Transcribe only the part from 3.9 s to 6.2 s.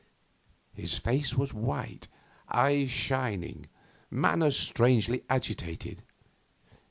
manner strangely agitated.